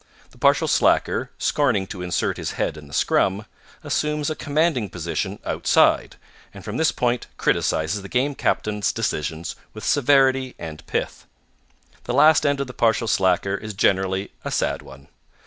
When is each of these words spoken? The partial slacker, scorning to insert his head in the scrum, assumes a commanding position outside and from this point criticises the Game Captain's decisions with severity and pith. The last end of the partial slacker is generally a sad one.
The 0.31 0.39
partial 0.39 0.67
slacker, 0.67 1.29
scorning 1.37 1.85
to 1.85 2.01
insert 2.01 2.37
his 2.37 2.53
head 2.53 2.75
in 2.75 2.87
the 2.87 2.91
scrum, 2.93 3.45
assumes 3.83 4.31
a 4.31 4.35
commanding 4.35 4.89
position 4.89 5.37
outside 5.45 6.15
and 6.55 6.65
from 6.65 6.77
this 6.77 6.91
point 6.91 7.27
criticises 7.37 8.01
the 8.01 8.09
Game 8.09 8.33
Captain's 8.33 8.91
decisions 8.91 9.55
with 9.75 9.83
severity 9.85 10.55
and 10.57 10.83
pith. 10.87 11.27
The 12.05 12.15
last 12.15 12.47
end 12.47 12.59
of 12.59 12.65
the 12.65 12.73
partial 12.73 13.07
slacker 13.07 13.53
is 13.53 13.75
generally 13.75 14.31
a 14.43 14.49
sad 14.49 14.81
one. 14.81 15.07